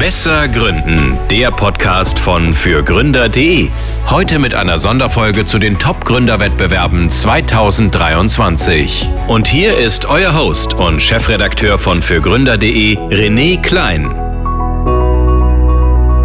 Besser 0.00 0.48
Gründen, 0.48 1.18
der 1.30 1.50
Podcast 1.50 2.18
von 2.18 2.54
fürgründer.de. 2.54 3.68
Heute 4.08 4.38
mit 4.38 4.54
einer 4.54 4.78
Sonderfolge 4.78 5.44
zu 5.44 5.58
den 5.58 5.78
Top-Gründerwettbewerben 5.78 7.10
2023. 7.10 9.10
Und 9.28 9.46
hier 9.46 9.76
ist 9.76 10.06
euer 10.06 10.34
Host 10.34 10.72
und 10.72 11.02
Chefredakteur 11.02 11.78
von 11.78 12.00
fürgründer.de, 12.00 12.96
René 12.96 13.60
Klein. 13.60 14.08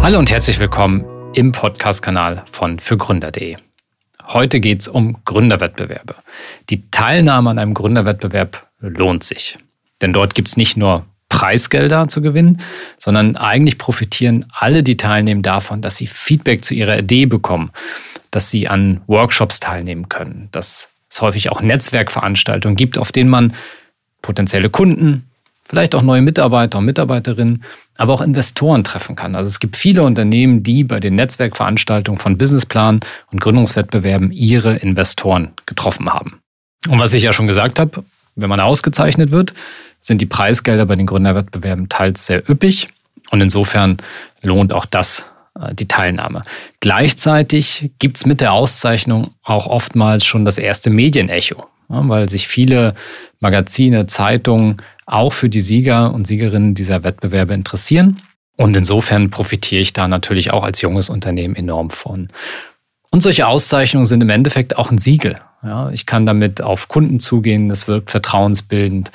Hallo 0.02 0.20
und 0.20 0.30
herzlich 0.30 0.58
willkommen 0.58 1.04
im 1.34 1.52
Podcast-Kanal 1.52 2.44
von 2.50 2.78
fürgründer.de. 2.78 3.58
Heute 4.24 4.60
geht 4.60 4.80
es 4.80 4.88
um 4.88 5.18
Gründerwettbewerbe. 5.26 6.14
Die 6.70 6.90
Teilnahme 6.90 7.50
an 7.50 7.58
einem 7.58 7.74
Gründerwettbewerb 7.74 8.68
lohnt 8.80 9.22
sich. 9.22 9.58
Denn 10.00 10.14
dort 10.14 10.34
gibt 10.34 10.48
es 10.48 10.56
nicht 10.56 10.78
nur 10.78 11.04
Preisgelder 11.28 12.08
zu 12.08 12.22
gewinnen, 12.22 12.58
sondern 12.98 13.36
eigentlich 13.36 13.78
profitieren 13.78 14.46
alle, 14.52 14.82
die 14.82 14.96
teilnehmen, 14.96 15.42
davon, 15.42 15.82
dass 15.82 15.96
sie 15.96 16.06
Feedback 16.06 16.64
zu 16.64 16.74
ihrer 16.74 16.98
Idee 16.98 17.26
bekommen, 17.26 17.70
dass 18.30 18.50
sie 18.50 18.68
an 18.68 19.00
Workshops 19.06 19.60
teilnehmen 19.60 20.08
können, 20.08 20.48
dass 20.52 20.88
es 21.10 21.20
häufig 21.20 21.50
auch 21.50 21.60
Netzwerkveranstaltungen 21.60 22.76
gibt, 22.76 22.98
auf 22.98 23.12
denen 23.12 23.30
man 23.30 23.54
potenzielle 24.22 24.70
Kunden, 24.70 25.30
vielleicht 25.68 25.94
auch 25.94 26.02
neue 26.02 26.22
Mitarbeiter 26.22 26.78
und 26.78 26.84
Mitarbeiterinnen, 26.84 27.64
aber 27.96 28.14
auch 28.14 28.20
Investoren 28.20 28.84
treffen 28.84 29.16
kann. 29.16 29.34
Also 29.34 29.48
es 29.48 29.60
gibt 29.60 29.76
viele 29.76 30.02
Unternehmen, 30.02 30.62
die 30.62 30.84
bei 30.84 31.00
den 31.00 31.14
Netzwerkveranstaltungen 31.16 32.18
von 32.18 32.38
Businessplan 32.38 33.00
und 33.32 33.40
Gründungswettbewerben 33.40 34.30
ihre 34.32 34.76
Investoren 34.76 35.52
getroffen 35.66 36.12
haben. 36.12 36.40
Und 36.88 36.98
was 37.00 37.14
ich 37.14 37.24
ja 37.24 37.32
schon 37.32 37.46
gesagt 37.48 37.80
habe, 37.80 38.04
wenn 38.36 38.48
man 38.48 38.60
ausgezeichnet 38.60 39.32
wird, 39.32 39.54
sind 40.06 40.20
die 40.20 40.26
Preisgelder 40.26 40.86
bei 40.86 40.94
den 40.94 41.06
Gründerwettbewerben 41.06 41.88
teils 41.88 42.26
sehr 42.26 42.48
üppig 42.48 42.88
und 43.30 43.40
insofern 43.40 43.96
lohnt 44.40 44.72
auch 44.72 44.86
das 44.86 45.28
äh, 45.60 45.74
die 45.74 45.88
Teilnahme. 45.88 46.42
Gleichzeitig 46.80 47.90
gibt 47.98 48.18
es 48.18 48.24
mit 48.26 48.40
der 48.40 48.52
Auszeichnung 48.52 49.32
auch 49.42 49.66
oftmals 49.66 50.24
schon 50.24 50.44
das 50.44 50.58
erste 50.58 50.90
Medienecho, 50.90 51.66
weil 51.88 52.28
sich 52.28 52.46
viele 52.46 52.94
Magazine, 53.40 54.06
Zeitungen 54.06 54.76
auch 55.06 55.32
für 55.32 55.48
die 55.48 55.60
Sieger 55.60 56.14
und 56.14 56.26
Siegerinnen 56.26 56.74
dieser 56.74 57.02
Wettbewerbe 57.02 57.54
interessieren. 57.54 58.22
Und 58.56 58.76
insofern 58.76 59.30
profitiere 59.30 59.82
ich 59.82 59.92
da 59.92 60.06
natürlich 60.06 60.52
auch 60.52 60.62
als 60.62 60.80
junges 60.80 61.10
Unternehmen 61.10 61.56
enorm 61.56 61.90
von. 61.90 62.28
Und 63.10 63.22
solche 63.22 63.46
Auszeichnungen 63.46 64.06
sind 64.06 64.22
im 64.22 64.30
Endeffekt 64.30 64.78
auch 64.78 64.90
ein 64.90 64.98
Siegel. 64.98 65.40
Ja, 65.62 65.90
ich 65.90 66.06
kann 66.06 66.26
damit 66.26 66.62
auf 66.62 66.88
Kunden 66.88 67.18
zugehen, 67.18 67.68
das 67.68 67.88
wirkt 67.88 68.10
vertrauensbildend. 68.10 69.10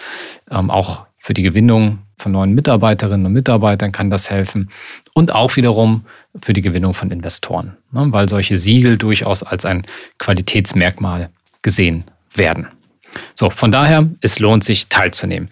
Ähm, 0.50 0.70
auch 0.70 1.06
für 1.18 1.34
die 1.34 1.44
Gewinnung 1.44 2.00
von 2.18 2.32
neuen 2.32 2.54
Mitarbeiterinnen 2.54 3.26
und 3.26 3.34
Mitarbeitern 3.34 3.92
kann 3.92 4.10
das 4.10 4.30
helfen. 4.30 4.70
Und 5.14 5.34
auch 5.34 5.56
wiederum 5.56 6.06
für 6.42 6.54
die 6.54 6.62
Gewinnung 6.62 6.94
von 6.94 7.12
Investoren, 7.12 7.78
ne, 7.92 8.08
weil 8.10 8.30
solche 8.30 8.58
Siegel 8.58 8.98
durchaus 8.98 9.44
als 9.44 9.66
ein 9.66 9.86
Qualitätsmerkmal 10.20 11.30
gesehen 11.62 12.06
werden. 12.34 12.68
So, 13.36 13.50
von 13.50 13.72
daher, 13.72 14.10
es 14.22 14.40
lohnt 14.40 14.64
sich 14.64 14.88
teilzunehmen. 14.88 15.50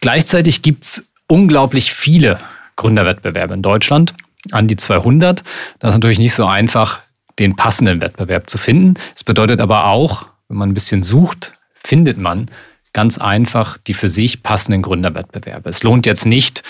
Gleichzeitig 0.00 0.62
gibt 0.62 0.84
es 0.84 1.04
unglaublich 1.26 1.92
viele 1.92 2.38
Gründerwettbewerbe 2.76 3.54
in 3.54 3.62
Deutschland, 3.62 4.14
an 4.52 4.68
die 4.68 4.76
200. 4.76 5.42
Das 5.78 5.90
ist 5.90 5.96
natürlich 5.96 6.18
nicht 6.18 6.34
so 6.34 6.46
einfach, 6.46 7.00
den 7.38 7.56
passenden 7.56 8.00
Wettbewerb 8.00 8.48
zu 8.48 8.58
finden. 8.58 8.94
Es 9.14 9.24
bedeutet 9.24 9.60
aber 9.60 9.86
auch, 9.86 10.26
wenn 10.48 10.58
man 10.58 10.70
ein 10.70 10.74
bisschen 10.74 11.02
sucht, 11.02 11.54
findet 11.74 12.18
man 12.18 12.50
ganz 12.92 13.18
einfach 13.18 13.76
die 13.78 13.94
für 13.94 14.08
sich 14.08 14.42
passenden 14.42 14.82
Gründerwettbewerbe. 14.82 15.68
Es 15.68 15.82
lohnt 15.82 16.06
jetzt 16.06 16.26
nicht, 16.26 16.62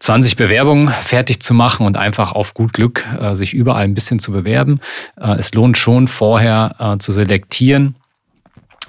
20 0.00 0.34
Bewerbungen 0.34 0.88
fertig 0.88 1.40
zu 1.40 1.54
machen 1.54 1.86
und 1.86 1.96
einfach 1.96 2.32
auf 2.32 2.54
gut 2.54 2.72
Glück 2.72 3.06
äh, 3.20 3.36
sich 3.36 3.54
überall 3.54 3.84
ein 3.84 3.94
bisschen 3.94 4.18
zu 4.18 4.32
bewerben. 4.32 4.80
Äh, 5.16 5.36
es 5.38 5.54
lohnt 5.54 5.78
schon 5.78 6.08
vorher 6.08 6.74
äh, 6.80 6.98
zu 6.98 7.12
selektieren, 7.12 7.94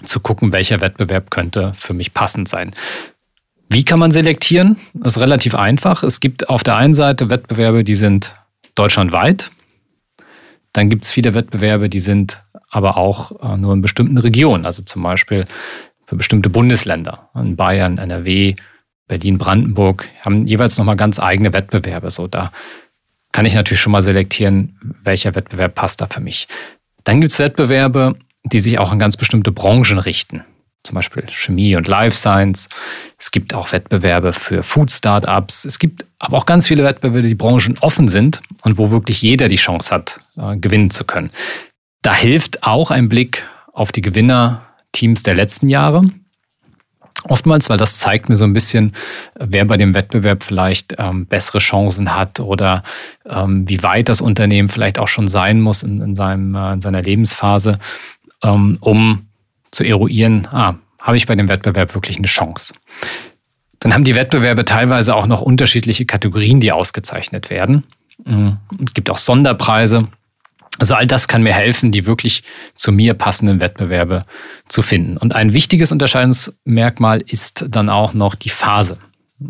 zu 0.03 0.19
gucken, 0.19 0.51
welcher 0.51 0.81
Wettbewerb 0.81 1.29
könnte 1.29 1.71
für 1.75 1.93
mich 1.93 2.15
passend 2.15 2.49
sein. 2.49 2.73
Wie 3.69 3.85
kann 3.85 3.99
man 3.99 4.11
selektieren? 4.11 4.77
Das 4.95 5.15
ist 5.15 5.21
relativ 5.21 5.53
einfach. 5.53 6.01
Es 6.01 6.19
gibt 6.19 6.49
auf 6.49 6.63
der 6.63 6.77
einen 6.77 6.95
Seite 6.95 7.29
Wettbewerbe, 7.29 7.83
die 7.83 7.95
sind 7.95 8.33
deutschlandweit. 8.73 9.51
Dann 10.73 10.89
gibt 10.89 11.05
es 11.05 11.11
viele 11.11 11.33
Wettbewerbe, 11.33 11.89
die 11.89 11.99
sind 11.99 12.43
aber 12.69 12.97
auch 12.97 13.31
äh, 13.41 13.57
nur 13.57 13.73
in 13.73 13.81
bestimmten 13.81 14.17
Regionen, 14.17 14.65
also 14.65 14.83
zum 14.83 15.03
Beispiel 15.03 15.45
für 16.05 16.15
bestimmte 16.15 16.49
Bundesländer. 16.49 17.29
In 17.35 17.55
Bayern, 17.55 17.97
NRW, 17.99 18.55
Berlin, 19.07 19.37
Brandenburg 19.37 20.07
haben 20.21 20.47
jeweils 20.47 20.77
nochmal 20.77 20.95
ganz 20.95 21.19
eigene 21.19 21.53
Wettbewerbe. 21.53 22.09
So, 22.09 22.27
da 22.27 22.51
kann 23.31 23.45
ich 23.45 23.53
natürlich 23.53 23.81
schon 23.81 23.91
mal 23.91 24.01
selektieren, 24.01 24.77
welcher 25.03 25.35
Wettbewerb 25.35 25.75
passt 25.75 26.01
da 26.01 26.07
für 26.07 26.19
mich. 26.19 26.47
Dann 27.03 27.21
gibt 27.21 27.31
es 27.31 27.39
Wettbewerbe, 27.39 28.15
die 28.43 28.59
sich 28.59 28.79
auch 28.79 28.91
an 28.91 28.99
ganz 28.99 29.15
bestimmte 29.17 29.51
Branchen 29.51 29.99
richten 29.99 30.43
zum 30.83 30.95
Beispiel 30.95 31.23
Chemie 31.29 31.75
und 31.75 31.87
Life 31.87 32.15
Science. 32.17 32.69
Es 33.17 33.31
gibt 33.31 33.53
auch 33.53 33.71
Wettbewerbe 33.71 34.33
für 34.33 34.63
Food 34.63 34.91
Startups. 34.91 35.65
Es 35.65 35.79
gibt 35.79 36.05
aber 36.19 36.37
auch 36.37 36.45
ganz 36.45 36.67
viele 36.67 36.83
Wettbewerbe, 36.83 37.27
die 37.27 37.35
branchen 37.35 37.75
offen 37.81 38.09
sind 38.09 38.41
und 38.63 38.77
wo 38.77 38.91
wirklich 38.91 39.21
jeder 39.21 39.47
die 39.47 39.55
Chance 39.55 39.95
hat, 39.95 40.19
äh, 40.37 40.57
gewinnen 40.57 40.89
zu 40.89 41.05
können. 41.05 41.31
Da 42.01 42.13
hilft 42.13 42.63
auch 42.63 42.91
ein 42.91 43.07
Blick 43.07 43.47
auf 43.71 43.91
die 43.91 44.01
Gewinnerteams 44.01 45.23
der 45.23 45.35
letzten 45.35 45.69
Jahre. 45.69 46.09
Oftmals, 47.29 47.69
weil 47.69 47.77
das 47.77 47.99
zeigt 47.99 48.27
mir 48.27 48.35
so 48.35 48.43
ein 48.43 48.53
bisschen, 48.53 48.91
wer 49.39 49.63
bei 49.63 49.77
dem 49.77 49.93
Wettbewerb 49.93 50.43
vielleicht 50.43 50.95
ähm, 50.97 51.25
bessere 51.25 51.59
Chancen 51.59 52.13
hat 52.13 52.41
oder 52.41 52.83
ähm, 53.25 53.69
wie 53.69 53.81
weit 53.81 54.09
das 54.09 54.19
Unternehmen 54.19 54.67
vielleicht 54.67 54.99
auch 54.99 55.07
schon 55.07 55.29
sein 55.29 55.61
muss 55.61 55.83
in, 55.83 56.01
in, 56.01 56.15
seinem, 56.15 56.53
äh, 56.53 56.73
in 56.73 56.81
seiner 56.81 57.01
Lebensphase, 57.01 57.79
ähm, 58.43 58.77
um 58.81 59.27
zu 59.73 59.83
eruieren, 59.83 60.47
ah, 60.51 60.75
habe 61.01 61.17
ich 61.17 61.27
bei 61.27 61.35
dem 61.35 61.49
Wettbewerb 61.49 61.93
wirklich 61.93 62.17
eine 62.17 62.27
Chance. 62.27 62.73
Dann 63.79 63.93
haben 63.93 64.05
die 64.05 64.15
Wettbewerbe 64.15 64.63
teilweise 64.63 65.15
auch 65.15 65.25
noch 65.25 65.41
unterschiedliche 65.41 66.05
Kategorien, 66.05 66.61
die 66.61 66.71
ausgezeichnet 66.71 67.49
werden. 67.49 67.83
Es 68.25 68.93
gibt 68.93 69.09
auch 69.09 69.17
Sonderpreise. 69.17 70.07
Also 70.79 70.95
all 70.95 71.05
das 71.05 71.27
kann 71.27 71.43
mir 71.43 71.53
helfen, 71.53 71.91
die 71.91 72.05
wirklich 72.05 72.43
zu 72.75 72.91
mir 72.91 73.13
passenden 73.13 73.59
Wettbewerbe 73.59 74.25
zu 74.67 74.81
finden. 74.81 75.17
Und 75.17 75.35
ein 75.35 75.53
wichtiges 75.53 75.91
Unterscheidungsmerkmal 75.91 77.21
ist 77.21 77.65
dann 77.69 77.89
auch 77.89 78.13
noch 78.13 78.35
die 78.35 78.49
Phase. 78.49 78.97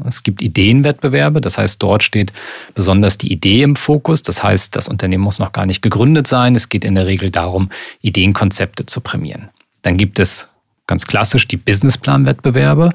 Es 0.06 0.24
gibt 0.24 0.42
Ideenwettbewerbe, 0.42 1.40
das 1.40 1.60
heißt, 1.60 1.82
dort 1.84 2.02
steht 2.02 2.34
besonders 2.74 3.20
die 3.20 3.32
Idee 3.32 3.62
im 3.62 3.76
Fokus. 3.76 4.24
Das 4.24 4.42
heißt, 4.42 4.76
das 4.76 4.88
Unternehmen 4.88 5.24
muss 5.24 5.38
noch 5.38 5.52
gar 5.52 5.68
nicht 5.68 5.84
gegründet 5.84 6.26
sein. 6.26 6.56
Es 6.56 6.70
geht 6.70 6.84
in 6.84 6.96
der 6.96 7.06
Regel 7.06 7.30
darum, 7.30 7.70
Ideenkonzepte 8.02 8.88
zu 8.88 9.02
prämieren. 9.02 9.50
Dann 9.84 9.98
gibt 9.98 10.20
es 10.20 10.50
ganz 10.88 11.06
klassisch 11.06 11.48
die 11.48 11.58
Businessplan-Wettbewerbe. 11.58 12.92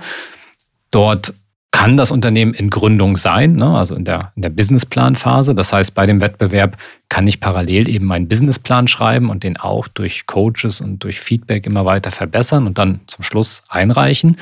Dort 0.91 1.35
kann 1.71 1.97
das 1.97 2.11
Unternehmen 2.11 2.55
in 2.55 2.71
Gründung 2.71 3.17
sein, 3.17 3.55
ne? 3.57 3.77
also 3.77 3.95
in 3.95 4.05
der, 4.05 4.33
in 4.37 4.43
der 4.43 4.49
Businessplan-Phase. 4.49 5.55
Das 5.55 5.73
heißt, 5.73 5.95
bei 5.95 6.07
dem 6.07 6.21
Wettbewerb 6.21 6.77
kann 7.09 7.27
ich 7.27 7.41
parallel 7.41 7.89
eben 7.89 8.07
meinen 8.07 8.27
Businessplan 8.27 8.89
schreiben 8.89 9.31
und 9.31 9.45
den 9.45 9.59
auch 9.59 9.87
durch 9.87 10.27
Coaches 10.27 10.81
und 10.81 11.05
durch 11.05 11.21
Feedback 11.21 11.67
immer 11.67 11.85
weiter 11.85 12.11
verbessern 12.11 12.67
und 12.67 12.79
dann 12.79 13.01
zum 13.07 13.23
Schluss 13.23 13.63
einreichen. 13.69 14.39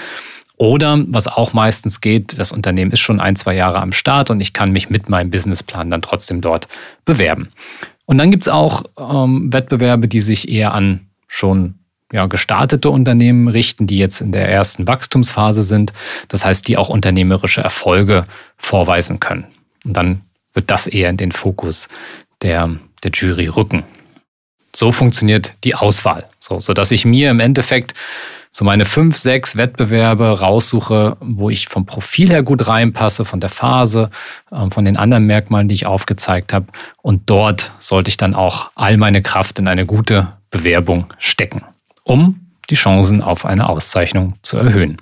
Oder 0.57 1.05
was 1.09 1.29
auch 1.29 1.53
meistens 1.53 2.01
geht, 2.01 2.39
das 2.39 2.53
Unternehmen 2.53 2.93
ist 2.93 3.01
schon 3.01 3.21
ein, 3.21 3.37
zwei 3.37 3.55
Jahre 3.55 3.81
am 3.81 3.93
Start 3.93 4.31
und 4.31 4.41
ich 4.41 4.53
kann 4.53 4.73
mich 4.73 4.89
mit 4.89 5.09
meinem 5.09 5.31
Businessplan 5.31 5.91
dann 5.91 6.03
trotzdem 6.03 6.41
dort 6.41 6.69
bewerben. 7.05 7.49
Und 8.07 8.19
dann 8.19 8.31
gibt 8.31 8.47
es 8.47 8.49
auch 8.49 8.85
ähm, 8.99 9.53
Wettbewerbe, 9.53 10.09
die 10.09 10.21
sich 10.21 10.49
eher 10.49 10.73
an 10.73 11.09
schon 11.27 11.75
ja, 12.13 12.27
gestartete 12.27 12.91
Unternehmen 12.91 13.49
richten, 13.49 13.87
die 13.87 13.99
jetzt 13.99 14.21
in 14.21 14.33
der 14.33 14.49
ersten 14.49 14.87
Wachstumsphase 14.87 15.63
sind. 15.63 15.93
Das 16.29 16.45
heißt, 16.45 16.67
die 16.69 16.77
auch 16.77 16.89
unternehmerische 16.89 17.61
Erfolge 17.61 18.25
vorweisen 18.57 19.21
können. 19.21 19.47
Und 19.85 19.97
dann 19.97 20.23
wird 20.53 20.71
das 20.71 20.87
eher 20.87 21.11
in 21.11 21.17
den 21.17 21.33
Fokus 21.33 21.89
der, 22.43 22.71
der 23.03 23.11
Jury 23.13 23.49
rücken. 23.49 23.85
So 24.75 24.93
funktioniert 24.93 25.55
die 25.65 25.75
Auswahl, 25.75 26.29
so, 26.39 26.59
sodass 26.59 26.91
ich 26.91 27.05
mir 27.05 27.31
im 27.31 27.41
Endeffekt 27.41 27.95
so 28.51 28.65
meine 28.65 28.85
fünf, 28.85 29.17
sechs 29.17 29.57
Wettbewerbe 29.57 30.41
raussuche, 30.41 31.17
wo 31.21 31.51
ich 31.51 31.69
vom 31.69 31.85
Profil 31.87 32.31
her 32.31 32.43
gut 32.43 32.69
reinpasse, 32.69 33.25
von 33.25 33.41
der 33.41 33.51
Phase, 33.51 34.11
ähm, 34.53 34.71
von 34.71 34.85
den 34.85 34.97
anderen 34.97 35.27
Merkmalen, 35.27 35.69
die 35.69 35.75
ich 35.75 35.87
aufgezeigt 35.87 36.53
habe. 36.53 36.67
Und 37.03 37.29
dort 37.29 37.73
sollte 37.79 38.09
ich 38.09 38.17
dann 38.17 38.35
auch 38.35 38.71
all 38.75 38.97
meine 38.97 39.23
Kraft 39.23 39.59
in 39.59 39.69
eine 39.69 39.85
gute 39.85 40.33
Bewerbung 40.51 41.13
stecken 41.19 41.63
um 42.07 42.41
die 42.71 42.75
Chancen 42.75 43.23
auf 43.23 43.45
eine 43.45 43.69
Auszeichnung 43.69 44.35
zu 44.43 44.57
erhöhen. 44.57 44.97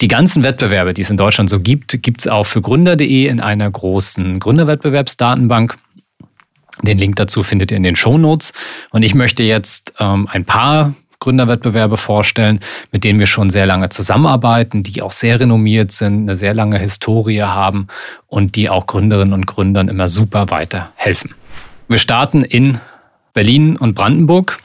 Die 0.00 0.08
ganzen 0.08 0.42
Wettbewerbe, 0.42 0.94
die 0.94 1.02
es 1.02 1.10
in 1.10 1.16
Deutschland 1.16 1.48
so 1.48 1.60
gibt, 1.60 2.02
gibt 2.02 2.22
es 2.22 2.26
auch 2.26 2.44
für 2.44 2.60
Gründer.de 2.60 3.28
in 3.28 3.40
einer 3.40 3.70
großen 3.70 4.40
Gründerwettbewerbsdatenbank. 4.40 5.78
Den 6.82 6.98
Link 6.98 7.16
dazu 7.16 7.44
findet 7.44 7.70
ihr 7.70 7.76
in 7.76 7.84
den 7.84 7.94
Show 7.94 8.18
Notes. 8.18 8.52
Und 8.90 9.02
ich 9.02 9.14
möchte 9.14 9.44
jetzt 9.44 9.94
ähm, 10.00 10.26
ein 10.30 10.44
paar 10.44 10.94
Gründerwettbewerbe 11.20 11.96
vorstellen, 11.96 12.58
mit 12.90 13.04
denen 13.04 13.20
wir 13.20 13.26
schon 13.26 13.48
sehr 13.48 13.64
lange 13.64 13.90
zusammenarbeiten, 13.90 14.82
die 14.82 15.02
auch 15.02 15.12
sehr 15.12 15.38
renommiert 15.38 15.92
sind, 15.92 16.22
eine 16.22 16.36
sehr 16.36 16.52
lange 16.52 16.78
Historie 16.80 17.42
haben 17.42 17.86
und 18.26 18.56
die 18.56 18.68
auch 18.68 18.88
Gründerinnen 18.88 19.32
und 19.32 19.46
Gründern 19.46 19.86
immer 19.86 20.08
super 20.08 20.50
weiterhelfen. 20.50 21.34
Wir 21.86 21.98
starten 21.98 22.42
in 22.42 22.80
Berlin 23.34 23.76
und 23.76 23.94
Brandenburg, 23.94 24.58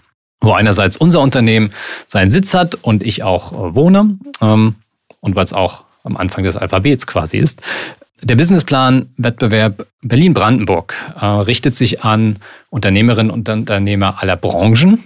wo 0.47 0.53
einerseits 0.53 0.97
unser 0.97 1.19
Unternehmen 1.19 1.71
seinen 2.05 2.29
Sitz 2.29 2.53
hat 2.53 2.75
und 2.75 3.03
ich 3.03 3.23
auch 3.23 3.51
äh, 3.51 3.75
wohne 3.75 4.17
ähm, 4.41 4.75
und 5.19 5.35
weil 5.35 5.43
es 5.43 5.53
auch 5.53 5.83
am 6.03 6.17
Anfang 6.17 6.45
des 6.45 6.55
Alphabets 6.55 7.05
quasi 7.05 7.37
ist. 7.37 7.61
Der 8.23 8.35
Businessplan-Wettbewerb 8.35 9.85
Berlin-Brandenburg 10.01 10.95
äh, 11.19 11.25
richtet 11.25 11.75
sich 11.75 12.03
an 12.03 12.39
Unternehmerinnen 12.69 13.29
und 13.29 13.47
Unternehmer 13.47 14.21
aller 14.21 14.37
Branchen. 14.37 15.03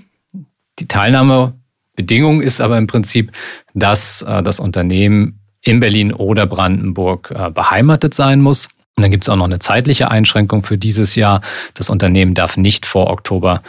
Die 0.79 0.87
Teilnahmebedingung 0.87 2.41
ist 2.41 2.61
aber 2.61 2.77
im 2.77 2.87
Prinzip, 2.87 3.31
dass 3.73 4.21
äh, 4.21 4.43
das 4.43 4.59
Unternehmen 4.59 5.39
in 5.63 5.79
Berlin 5.79 6.13
oder 6.13 6.45
Brandenburg 6.45 7.33
äh, 7.35 7.49
beheimatet 7.49 8.13
sein 8.13 8.41
muss. 8.41 8.69
Und 8.95 9.03
dann 9.03 9.11
gibt 9.11 9.23
es 9.23 9.29
auch 9.29 9.35
noch 9.35 9.45
eine 9.45 9.59
zeitliche 9.59 10.11
Einschränkung 10.11 10.63
für 10.63 10.77
dieses 10.77 11.15
Jahr. 11.15 11.41
Das 11.73 11.89
Unternehmen 11.89 12.33
darf 12.33 12.57
nicht 12.57 12.85
vor 12.85 13.09
Oktober 13.09 13.61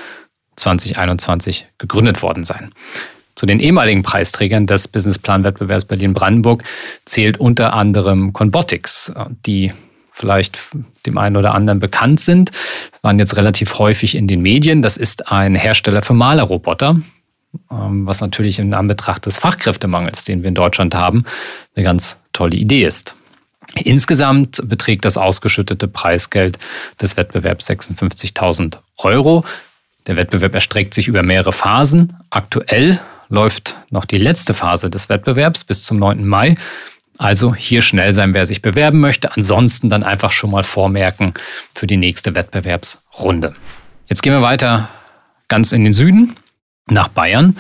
2021 0.57 1.67
gegründet 1.79 2.23
worden 2.23 2.45
sein. 2.45 2.73
Zu 3.35 3.47
den 3.47 3.61
ehemaligen 3.61 4.03
Preisträgern 4.03 4.67
des 4.67 4.89
Businessplan-Wettbewerbs 4.89 5.87
Berlin-Brandenburg 5.87 6.65
zählt 7.05 7.41
unter 7.41 7.73
anderem 7.73 8.33
Conbotics, 8.33 9.13
die 9.47 9.73
vielleicht 10.11 10.61
dem 11.07 11.19
einen 11.19 11.37
oder 11.37 11.55
anderen 11.55 11.81
bekannt 11.81 12.21
sind, 12.21 12.51
waren 13.01 13.19
jetzt 13.19 13.37
relativ 13.37 13.79
häufig 13.79 14.15
in 14.15 14.29
den 14.29 14.43
Medien. 14.43 14.83
Das 14.83 14.97
ist 14.97 15.33
ein 15.33 15.55
Hersteller 15.55 16.03
für 16.03 16.13
Malerroboter, 16.13 17.01
ähm, 17.71 18.07
was 18.07 18.21
natürlich 18.21 18.59
in 18.59 18.75
Anbetracht 18.75 19.25
des 19.27 19.39
Fachkräftemangels, 19.39 20.25
den 20.25 20.43
wir 20.43 20.49
in 20.49 20.55
Deutschland 20.55 20.95
haben, 20.95 21.25
eine 21.75 21.85
ganz 21.85 22.19
tolle 22.35 22.57
Idee 22.57 22.85
ist. 22.85 23.17
Insgesamt 23.75 24.61
beträgt 24.69 25.05
das 25.07 25.17
ausgeschüttete 25.17 25.89
Preisgeld 25.89 26.59
des 27.01 27.17
Wettbewerbs 27.17 27.71
56.000 27.71 28.79
Euro. 28.99 29.45
Der 30.07 30.17
Wettbewerb 30.17 30.55
erstreckt 30.55 30.95
sich 30.95 31.09
über 31.09 31.23
mehrere 31.23 31.53
Phasen. 31.53 32.17
Aktuell 32.31 33.01
läuft 33.29 33.77
noch 33.91 34.05
die 34.05 34.19
letzte 34.19 34.55
Phase 34.55 34.91
des 34.91 35.09
Wettbewerbs 35.09 35.65
bis 35.65 35.83
zum 35.83 35.99
9. 35.99 36.27
Mai. 36.27 36.57
Also 37.19 37.55
hier 37.55 37.83
schnell 37.83 38.13
sein, 38.13 38.35
wer 38.35 38.47
sich 38.47 38.63
bewerben 38.63 39.01
möchte. 39.01 39.35
Ansonsten 39.37 39.89
dann 39.89 40.03
einfach 40.03 40.31
schon 40.31 40.51
mal 40.51 40.65
vormerken 40.65 41.35
für 41.75 41.87
die 41.87 41.97
nächste 41.97 42.35
Wettbewerbsrunde. 42.35 43.55
Jetzt 44.07 44.23
gehen 44.23 44.33
wir 44.33 44.43
weiter 44.43 44.89
ganz 45.49 45.73
in 45.73 45.85
den 45.85 45.93
Süden 45.93 46.37
nach 46.89 47.09
Bayern. 47.09 47.57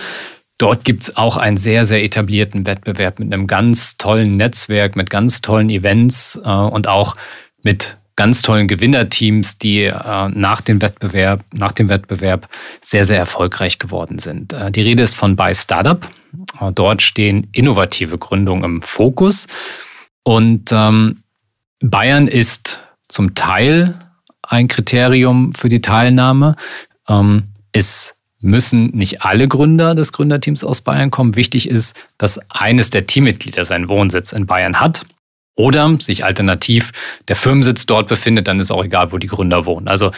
Dort 0.59 0.85
gibt 0.85 1.03
es 1.03 1.17
auch 1.17 1.37
einen 1.37 1.56
sehr, 1.56 1.85
sehr 1.85 2.05
etablierten 2.05 2.67
Wettbewerb 2.67 3.19
mit 3.19 3.33
einem 3.33 3.47
ganz 3.47 3.97
tollen 3.97 4.37
Netzwerk, 4.37 4.97
mit 4.97 5.11
ganz 5.11 5.41
tollen 5.41 5.71
Events 5.71 6.41
äh, 6.44 6.49
und 6.49 6.89
auch 6.89 7.17
mit 7.62 7.99
ganz 8.17 8.43
tollen 8.43 8.69
Gewinnerteams, 8.69 9.59
die 9.59 9.85
äh, 9.85 10.29
nach, 10.29 10.61
dem 10.61 10.82
Wettbewerb, 10.82 11.44
nach 11.53 11.73
dem 11.73 11.88
Wettbewerb 11.88 12.49
sehr, 12.81 13.06
sehr 13.06 13.19
erfolgreich 13.19 13.79
geworden 13.79 14.19
sind. 14.19 14.53
Äh, 14.53 14.70
die 14.70 14.82
Rede 14.82 15.03
ist 15.03 15.14
von 15.14 15.37
Buy 15.37 15.55
Startup. 15.55 16.06
Äh, 16.61 16.73
dort 16.73 17.03
stehen 17.03 17.49
innovative 17.53 18.19
Gründungen 18.19 18.64
im 18.64 18.82
Fokus. 18.82 19.47
Und 20.25 20.70
ähm, 20.73 21.23
Bayern 21.81 22.29
ist 22.29 22.81
zum 23.09 23.35
Teil 23.35 23.94
ein 24.43 24.69
Kriterium 24.69 25.53
für 25.53 25.69
die 25.69 25.81
Teilnahme. 25.81 26.56
Ähm, 27.08 27.44
es 27.73 28.15
müssen 28.41 28.91
nicht 28.91 29.23
alle 29.23 29.49
Gründer 29.49 29.94
des 29.94 30.12
Gründerteams 30.12 30.65
aus 30.65 30.81
Bayern 30.81 31.11
kommen. 31.11 31.37
Wichtig 31.37 31.69
ist, 31.69 31.97
dass 32.19 32.38
eines 32.50 32.91
der 32.91 33.06
Teammitglieder 33.06 33.65
seinen 33.65 33.88
Wohnsitz 33.88 34.32
in 34.32 34.47
Bayern 34.47 34.81
hat 34.81 35.06
oder 35.55 35.97
sich 36.01 36.25
alternativ 36.25 36.93
der 37.29 37.37
Firmensitz 37.37 37.87
dort 37.87 38.09
befindet, 38.09 38.49
dann 38.49 38.61
ist 38.61 38.71
auch 38.71 38.85
egal, 38.85 39.13
wo 39.13 39.19
die 39.19 39.27
Gründer 39.27 39.67
wohnen. 39.67 39.89
Also 39.89 40.13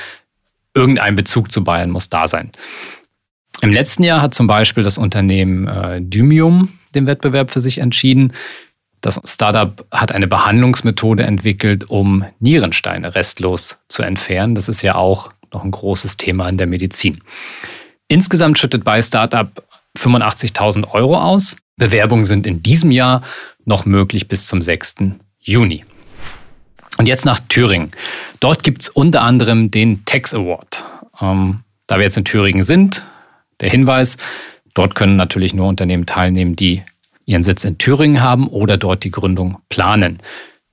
irgendein 0.74 1.16
Bezug 1.16 1.50
zu 1.50 1.64
Bayern 1.64 1.90
muss 1.90 2.08
da 2.08 2.26
sein. 2.26 2.52
Im 3.60 3.72
letzten 3.72 4.02
Jahr 4.02 4.20
hat 4.20 4.34
zum 4.34 4.46
Beispiel 4.46 4.84
das 4.84 4.98
Unternehmen 4.98 5.68
äh, 5.68 6.00
Dymium 6.02 6.68
den 6.94 7.06
Wettbewerb 7.06 7.50
für 7.50 7.60
sich 7.60 7.78
entschieden. 7.78 8.32
Das 9.00 9.20
Startup 9.24 9.84
hat 9.90 10.12
eine 10.12 10.26
Behandlungsmethode 10.26 11.24
entwickelt, 11.24 11.88
um 11.90 12.24
Nierensteine 12.40 13.14
restlos 13.14 13.76
zu 13.88 14.02
entfernen. 14.02 14.54
Das 14.54 14.68
ist 14.68 14.82
ja 14.82 14.94
auch 14.94 15.32
noch 15.52 15.64
ein 15.64 15.70
großes 15.70 16.16
Thema 16.16 16.48
in 16.48 16.58
der 16.58 16.66
Medizin. 16.66 17.20
Insgesamt 18.08 18.58
schüttet 18.58 18.84
bei 18.84 19.00
Startup 19.02 19.50
85.000 19.98 20.90
Euro 20.90 21.18
aus. 21.18 21.56
Bewerbungen 21.76 22.24
sind 22.24 22.46
in 22.46 22.62
diesem 22.62 22.90
Jahr 22.90 23.22
noch 23.64 23.86
möglich 23.86 24.28
bis 24.28 24.46
zum 24.46 24.62
6. 24.62 24.96
Juni. 25.44 25.84
Und 26.96 27.06
jetzt 27.06 27.24
nach 27.24 27.40
Thüringen. 27.48 27.90
Dort 28.40 28.62
gibt 28.62 28.82
es 28.82 28.88
unter 28.88 29.22
anderem 29.22 29.70
den 29.70 30.04
Tax 30.04 30.34
Award. 30.34 30.84
Ähm, 31.20 31.60
da 31.86 31.96
wir 31.96 32.04
jetzt 32.04 32.16
in 32.16 32.24
Thüringen 32.24 32.62
sind, 32.62 33.02
der 33.60 33.70
Hinweis, 33.70 34.16
dort 34.72 34.94
können 34.94 35.16
natürlich 35.16 35.54
nur 35.54 35.68
Unternehmen 35.68 36.06
teilnehmen, 36.06 36.56
die 36.56 36.82
ihren 37.26 37.42
Sitz 37.42 37.64
in 37.64 37.78
Thüringen 37.78 38.22
haben 38.22 38.48
oder 38.48 38.76
dort 38.76 39.04
die 39.04 39.10
Gründung 39.10 39.58
planen. 39.68 40.18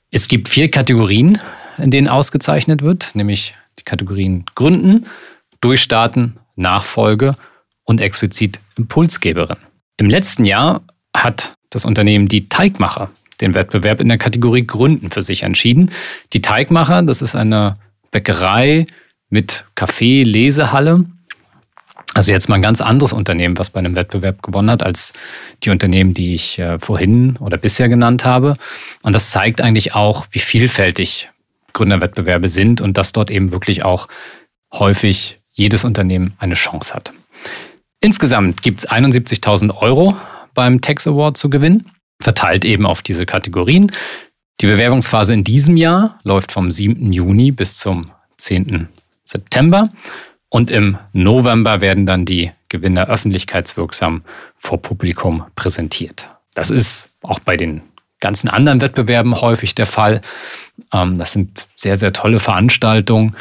Es 0.09 0.27
gibt 0.27 0.49
vier 0.49 0.69
Kategorien, 0.71 1.39
in 1.77 1.91
denen 1.91 2.07
ausgezeichnet 2.07 2.81
wird, 2.81 3.11
nämlich 3.13 3.55
die 3.79 3.83
Kategorien 3.83 4.45
Gründen, 4.55 5.05
Durchstarten, 5.61 6.37
Nachfolge 6.55 7.35
und 7.83 8.01
explizit 8.01 8.59
Impulsgeberin. 8.77 9.57
Im 9.97 10.09
letzten 10.09 10.45
Jahr 10.45 10.81
hat 11.15 11.53
das 11.69 11.85
Unternehmen 11.85 12.27
Die 12.27 12.49
Teigmacher 12.49 13.11
den 13.41 13.53
Wettbewerb 13.53 13.99
in 13.99 14.07
der 14.07 14.17
Kategorie 14.17 14.65
Gründen 14.65 15.11
für 15.11 15.21
sich 15.21 15.43
entschieden. 15.43 15.91
Die 16.33 16.41
Teigmacher, 16.41 17.03
das 17.03 17.21
ist 17.21 17.35
eine 17.35 17.77
Bäckerei 18.11 18.87
mit 19.29 19.65
Café, 19.75 20.23
Lesehalle. 20.23 21.05
Also 22.13 22.31
jetzt 22.31 22.49
mal 22.49 22.55
ein 22.55 22.61
ganz 22.61 22.81
anderes 22.81 23.13
Unternehmen, 23.13 23.57
was 23.57 23.69
bei 23.69 23.79
einem 23.79 23.95
Wettbewerb 23.95 24.41
gewonnen 24.41 24.69
hat, 24.69 24.83
als 24.83 25.13
die 25.63 25.69
Unternehmen, 25.69 26.13
die 26.13 26.35
ich 26.35 26.59
äh, 26.59 26.77
vorhin 26.79 27.37
oder 27.37 27.57
bisher 27.57 27.87
genannt 27.87 28.25
habe. 28.25 28.57
Und 29.01 29.13
das 29.13 29.31
zeigt 29.31 29.61
eigentlich 29.61 29.95
auch, 29.95 30.25
wie 30.31 30.39
vielfältig 30.39 31.29
Gründerwettbewerbe 31.73 32.49
sind 32.49 32.81
und 32.81 32.97
dass 32.97 33.13
dort 33.13 33.31
eben 33.31 33.51
wirklich 33.51 33.83
auch 33.83 34.09
häufig 34.73 35.39
jedes 35.51 35.85
Unternehmen 35.85 36.33
eine 36.37 36.55
Chance 36.55 36.93
hat. 36.93 37.13
Insgesamt 38.01 38.61
gibt 38.61 38.79
es 38.79 38.89
71.000 38.89 39.77
Euro 39.77 40.17
beim 40.53 40.81
Tax 40.81 41.07
Award 41.07 41.37
zu 41.37 41.49
gewinnen, 41.49 41.89
verteilt 42.21 42.65
eben 42.65 42.85
auf 42.85 43.01
diese 43.01 43.25
Kategorien. 43.25 43.91
Die 44.61 44.67
Bewerbungsphase 44.67 45.33
in 45.33 45.43
diesem 45.43 45.75
Jahr 45.75 46.19
läuft 46.23 46.51
vom 46.51 46.69
7. 46.69 47.11
Juni 47.11 47.51
bis 47.51 47.77
zum 47.77 48.11
10. 48.37 48.87
September 49.23 49.89
und 50.49 50.69
im 50.69 50.97
November 51.13 51.81
werden 51.81 52.05
dann 52.05 52.25
die 52.25 52.51
Gewinner 52.69 53.07
öffentlichkeitswirksam 53.07 54.23
vor 54.57 54.81
Publikum 54.81 55.45
präsentiert. 55.55 56.29
Das 56.53 56.69
ist 56.69 57.09
auch 57.21 57.39
bei 57.39 57.57
den 57.57 57.81
ganzen 58.19 58.49
anderen 58.49 58.81
Wettbewerben 58.81 59.39
häufig 59.41 59.75
der 59.75 59.87
Fall. 59.87 60.21
Ähm, 60.93 61.17
das 61.17 61.33
sind 61.33 61.67
sehr, 61.75 61.97
sehr 61.97 62.13
tolle 62.13 62.39
Veranstaltungen. 62.39 63.35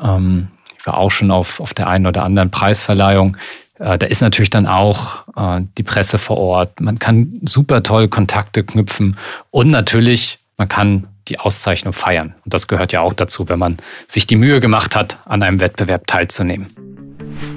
Ähm, 0.00 0.48
ich 0.78 0.86
war 0.86 0.96
auch 0.96 1.10
schon 1.10 1.30
auf, 1.30 1.60
auf 1.60 1.74
der 1.74 1.88
einen 1.88 2.06
oder 2.06 2.24
anderen 2.24 2.50
Preisverleihung. 2.50 3.36
Äh, 3.80 3.98
da 3.98 4.06
ist 4.06 4.20
natürlich 4.20 4.50
dann 4.50 4.66
auch 4.66 5.24
äh, 5.36 5.62
die 5.76 5.82
Presse 5.82 6.18
vor 6.18 6.36
Ort. 6.36 6.80
Man 6.80 6.98
kann 6.98 7.40
super 7.44 7.82
toll 7.82 8.08
Kontakte 8.08 8.62
knüpfen 8.62 9.16
und 9.50 9.70
natürlich, 9.70 10.38
man 10.56 10.68
kann 10.68 11.08
die 11.28 11.38
Auszeichnung 11.38 11.92
feiern. 11.92 12.34
Und 12.44 12.54
das 12.54 12.68
gehört 12.68 12.92
ja 12.92 13.00
auch 13.00 13.14
dazu, 13.14 13.48
wenn 13.48 13.58
man 13.58 13.78
sich 14.06 14.26
die 14.26 14.36
Mühe 14.36 14.60
gemacht 14.60 14.94
hat, 14.94 15.18
an 15.24 15.42
einem 15.42 15.60
Wettbewerb 15.60 16.06
teilzunehmen. 16.06 16.74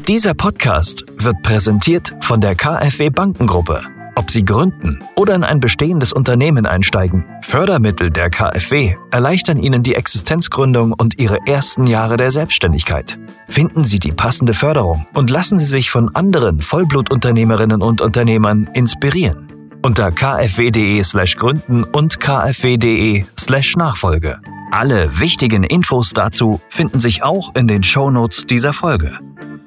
Dieser 0.07 0.33
Podcast 0.33 1.03
wird 1.17 1.41
präsentiert 1.43 2.13
von 2.21 2.39
der 2.41 2.55
KfW 2.55 3.09
Bankengruppe. 3.09 3.81
Ob 4.15 4.29
Sie 4.29 4.45
gründen 4.45 5.03
oder 5.15 5.35
in 5.35 5.43
ein 5.43 5.59
bestehendes 5.59 6.13
Unternehmen 6.13 6.65
einsteigen, 6.65 7.25
Fördermittel 7.41 8.11
der 8.11 8.29
KfW 8.29 8.95
erleichtern 9.11 9.57
Ihnen 9.57 9.81
die 9.81 9.95
Existenzgründung 9.95 10.93
und 10.93 11.19
Ihre 11.19 11.39
ersten 11.47 11.87
Jahre 11.87 12.17
der 12.17 12.29
Selbstständigkeit. 12.29 13.17
Finden 13.47 13.83
Sie 13.83 13.99
die 13.99 14.11
passende 14.11 14.53
Förderung 14.53 15.07
und 15.13 15.29
lassen 15.29 15.57
Sie 15.57 15.65
sich 15.65 15.89
von 15.89 16.15
anderen 16.15 16.61
Vollblutunternehmerinnen 16.61 17.81
und 17.81 18.01
Unternehmern 18.01 18.69
inspirieren. 18.73 19.47
Unter 19.81 20.11
kfw.de/slash 20.11 21.35
gründen 21.35 21.83
und 21.83 22.19
kfw.de/slash 22.19 23.75
Nachfolge. 23.75 24.39
Alle 24.71 25.19
wichtigen 25.19 25.63
Infos 25.63 26.13
dazu 26.13 26.61
finden 26.69 26.99
sich 26.99 27.23
auch 27.23 27.53
in 27.55 27.67
den 27.67 27.83
Shownotes 27.83 28.45
dieser 28.45 28.73
Folge. 28.73 29.19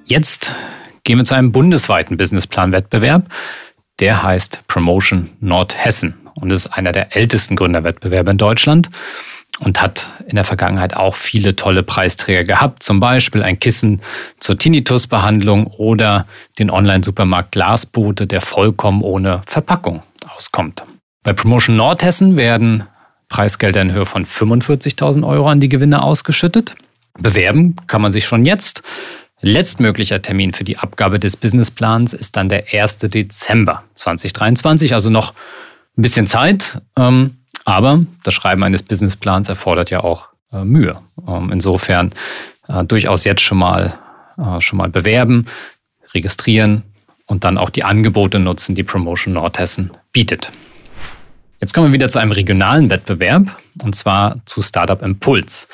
Jetzt 0.04 0.52
gehen 1.04 1.18
wir 1.18 1.24
zu 1.24 1.34
einem 1.34 1.52
bundesweiten 1.52 2.16
Businessplan-Wettbewerb. 2.16 3.28
Der 4.00 4.22
heißt 4.22 4.62
Promotion 4.68 5.30
Nordhessen 5.40 6.14
und 6.34 6.52
ist 6.52 6.66
einer 6.68 6.92
der 6.92 7.16
ältesten 7.16 7.56
Gründerwettbewerbe 7.56 8.30
in 8.30 8.38
Deutschland. 8.38 8.90
und 9.60 9.80
hat 9.80 10.10
in 10.26 10.34
der 10.34 10.44
Vergangenheit 10.44 10.94
auch 10.94 11.14
viele 11.14 11.56
tolle 11.56 11.82
Preisträger 11.82 12.44
gehabt, 12.44 12.82
zum 12.82 13.00
Beispiel 13.00 13.42
ein 13.42 13.58
Kissen 13.58 14.02
zur 14.38 14.58
Tinnitusbehandlung 14.58 15.68
oder 15.68 16.26
den 16.58 16.70
Online-Supermarkt 16.70 17.52
Glasbote, 17.52 18.26
der 18.26 18.42
vollkommen 18.42 19.02
ohne 19.02 19.42
Verpackung 19.46 20.02
auskommt. 20.34 20.84
Bei 21.22 21.32
Promotion 21.32 21.76
Nordhessen 21.76 22.36
werden 22.36 22.84
Preisgelder 23.28 23.82
in 23.82 23.92
Höhe 23.92 24.04
von 24.04 24.26
45.000 24.26 25.26
Euro 25.26 25.48
an 25.48 25.60
die 25.60 25.68
Gewinner 25.68 26.04
ausgeschüttet. 26.04 26.74
Bewerben 27.18 27.76
kann 27.86 28.02
man 28.02 28.12
sich 28.12 28.26
schon 28.26 28.44
jetzt. 28.44 28.82
Letztmöglicher 29.42 30.22
Termin 30.22 30.54
für 30.54 30.64
die 30.64 30.78
Abgabe 30.78 31.18
des 31.18 31.36
Businessplans 31.36 32.14
ist 32.14 32.36
dann 32.36 32.48
der 32.48 32.64
1. 32.72 32.96
Dezember 32.98 33.84
2023, 33.94 34.94
also 34.94 35.10
noch 35.10 35.34
ein 35.96 36.02
bisschen 36.02 36.26
Zeit. 36.26 36.80
Ähm, 36.96 37.36
aber 37.64 38.04
das 38.24 38.32
Schreiben 38.32 38.62
eines 38.62 38.82
Businessplans 38.82 39.48
erfordert 39.48 39.90
ja 39.90 40.02
auch 40.02 40.28
äh, 40.52 40.64
Mühe. 40.64 41.00
Ähm, 41.26 41.50
insofern 41.52 42.12
äh, 42.68 42.84
durchaus 42.84 43.24
jetzt 43.24 43.42
schon 43.42 43.58
mal, 43.58 43.98
äh, 44.38 44.60
schon 44.60 44.78
mal 44.78 44.88
bewerben, 44.88 45.44
registrieren 46.14 46.82
und 47.26 47.44
dann 47.44 47.58
auch 47.58 47.70
die 47.70 47.84
Angebote 47.84 48.38
nutzen, 48.38 48.74
die 48.74 48.84
Promotion 48.84 49.34
Nordhessen 49.34 49.90
bietet. 50.12 50.50
Jetzt 51.60 51.74
kommen 51.74 51.88
wir 51.88 51.92
wieder 51.92 52.08
zu 52.08 52.18
einem 52.18 52.32
regionalen 52.32 52.88
Wettbewerb 52.88 53.58
und 53.82 53.94
zwar 53.94 54.40
zu 54.46 54.62
Startup 54.62 55.02
Impuls. 55.02 55.68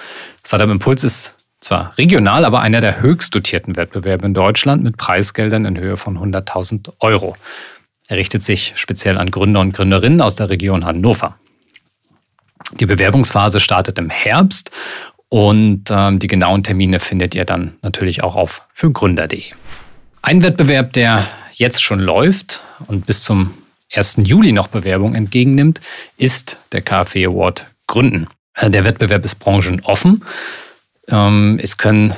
Startup 0.45 0.71
Impuls 0.71 1.05
ist 1.05 1.35
zwar 1.63 1.97
regional, 1.97 2.45
aber 2.45 2.61
einer 2.61 2.81
der 2.81 3.01
höchst 3.01 3.35
dotierten 3.35 3.77
Wettbewerbe 3.77 4.27
in 4.27 4.35
Deutschland 4.35 4.83
mit 4.83 4.97
Preisgeldern 4.97 5.65
in 5.65 5.79
Höhe 5.79 5.97
von 5.97 6.19
100.000 6.19 6.93
Euro. 7.01 7.37
Er 8.09 8.17
richtet 8.17 8.43
sich 8.43 8.73
speziell 8.77 9.17
an 9.17 9.31
Gründer 9.31 9.61
und 9.61 9.73
Gründerinnen 9.73 10.21
aus 10.21 10.35
der 10.35 10.51
Region 10.51 10.85
Hannover. 10.85 11.37
Die 12.79 12.87
Bewerbungsphase 12.87 13.61
startet 13.61 13.99
im 13.99 14.11
Herbst 14.11 14.71
und 15.29 15.85
ähm, 15.91 16.19
die 16.19 16.27
genauen 16.27 16.63
Termine 16.63 17.01
findet 17.01 17.35
ihr 17.35 17.45
dann 17.45 17.75
natürlich 17.83 18.23
auch 18.23 18.37
auf 18.37 18.67
fürgründer.de. 18.75 19.45
Ein 20.21 20.43
Wettbewerb, 20.43 20.93
der 20.93 21.27
jetzt 21.55 21.83
schon 21.83 22.01
läuft 22.01 22.63
und 22.87 23.07
bis 23.07 23.23
zum 23.23 23.55
1. 23.95 24.19
Juli 24.25 24.53
noch 24.53 24.69
Bewerbung 24.69 25.15
entgegennimmt, 25.15 25.81
ist 26.17 26.59
der 26.73 26.83
KfW 26.83 27.27
Award 27.27 27.67
Gründen. 27.87 28.27
Äh, 28.55 28.71
der 28.71 28.85
Wettbewerb 28.85 29.25
ist 29.25 29.37
branchenoffen. 29.37 30.25
Ähm, 31.13 31.61
es 31.63 31.77
können 31.77 32.15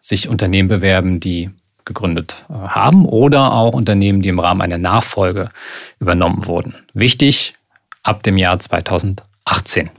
sich 0.00 0.28
Unternehmen 0.28 0.68
bewerben, 0.68 1.20
die 1.20 1.50
gegründet 1.84 2.46
äh, 2.48 2.54
haben 2.54 3.04
oder 3.04 3.52
auch 3.52 3.74
Unternehmen, 3.74 4.22
die 4.22 4.28
im 4.28 4.38
Rahmen 4.38 4.62
einer 4.62 4.78
Nachfolge 4.78 5.50
übernommen 5.98 6.46
wurden. 6.46 6.74
Wichtig, 6.94 7.54
ab 8.02 8.22
dem 8.22 8.38
Jahr 8.38 8.58
2018. 8.58 9.90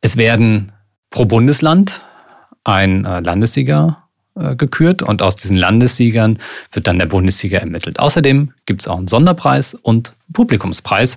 Es 0.00 0.16
werden 0.16 0.72
pro 1.10 1.24
Bundesland 1.24 2.02
ein 2.64 3.04
äh, 3.04 3.20
Landessieger 3.20 4.04
äh, 4.34 4.56
gekürt 4.56 5.02
und 5.02 5.22
aus 5.22 5.36
diesen 5.36 5.56
Landessiegern 5.56 6.38
wird 6.72 6.86
dann 6.86 6.98
der 6.98 7.06
Bundessieger 7.06 7.60
ermittelt. 7.60 7.98
Außerdem 7.98 8.52
gibt 8.66 8.82
es 8.82 8.88
auch 8.88 8.98
einen 8.98 9.08
Sonderpreis 9.08 9.74
und 9.74 10.12
Publikumspreis. 10.32 11.16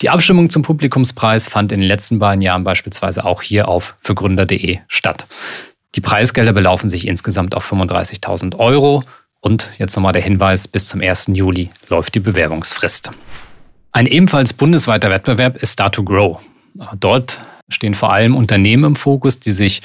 Die 0.00 0.10
Abstimmung 0.10 0.48
zum 0.48 0.62
Publikumspreis 0.62 1.48
fand 1.48 1.72
in 1.72 1.80
den 1.80 1.88
letzten 1.88 2.18
beiden 2.18 2.40
Jahren 2.40 2.64
beispielsweise 2.64 3.24
auch 3.24 3.42
hier 3.42 3.68
auf 3.68 3.96
fürgründer.de 4.00 4.78
statt. 4.86 5.26
Die 5.94 6.00
Preisgelder 6.00 6.52
belaufen 6.52 6.88
sich 6.88 7.06
insgesamt 7.06 7.54
auf 7.54 7.70
35.000 7.70 8.58
Euro 8.58 9.02
und 9.40 9.70
jetzt 9.78 9.96
nochmal 9.96 10.12
der 10.12 10.22
Hinweis, 10.22 10.68
bis 10.68 10.88
zum 10.88 11.00
1. 11.00 11.30
Juli 11.32 11.70
läuft 11.88 12.14
die 12.14 12.20
Bewerbungsfrist. 12.20 13.10
Ein 13.90 14.06
ebenfalls 14.06 14.54
bundesweiter 14.54 15.10
Wettbewerb 15.10 15.56
ist 15.62 15.74
Start 15.74 15.96
to 15.96 16.04
Grow. 16.04 16.40
Dort 16.98 17.38
stehen 17.68 17.94
vor 17.94 18.12
allem 18.12 18.36
Unternehmen 18.36 18.84
im 18.84 18.96
Fokus, 18.96 19.38
die 19.38 19.52
sich 19.52 19.82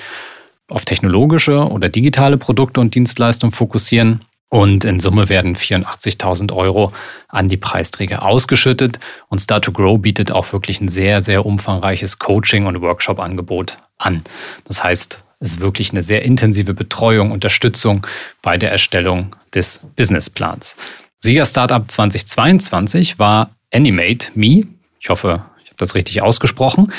auf 0.70 0.86
technologische 0.86 1.68
oder 1.70 1.90
digitale 1.90 2.38
Produkte 2.38 2.80
und 2.80 2.96
Dienstleistungen 2.96 3.52
fokussieren. 3.52 4.24
Und 4.50 4.86
in 4.86 5.02
Summe 5.02 5.28
werden 5.28 5.58
84.000 5.58 6.54
Euro 6.56 6.94
an 7.28 7.50
die 7.50 7.58
Preisträger 7.58 8.24
ausgeschüttet. 8.24 9.00
Und 9.28 9.40
Start 9.40 9.66
to 9.66 9.74
Grow 9.74 10.00
bietet 10.00 10.32
auch 10.32 10.54
wirklich 10.54 10.80
ein 10.80 10.88
sehr, 10.88 11.22
sehr 11.22 11.46
umfangreiches 11.46 12.18
Coaching- 12.20 12.66
und 12.66 12.80
Workshop-Angebot 12.80 13.78
an. 13.98 14.24
Das 14.64 14.84
heißt, 14.84 15.24
ist 15.40 15.60
wirklich 15.60 15.92
eine 15.92 16.02
sehr 16.02 16.24
intensive 16.24 16.74
Betreuung, 16.74 17.32
Unterstützung 17.32 18.06
bei 18.42 18.58
der 18.58 18.72
Erstellung 18.72 19.36
des 19.54 19.82
Businessplans. 19.96 20.76
Sieger 21.20 21.46
Startup 21.46 21.90
2022 21.90 23.20
war 23.20 23.52
Animate 23.74 24.30
Me. 24.36 24.64
Ich 25.00 25.10
hoffe, 25.10 25.44
ich 25.64 25.68
habe 25.68 25.78
das 25.78 25.96
richtig 25.96 26.22
ausgesprochen. 26.22 26.92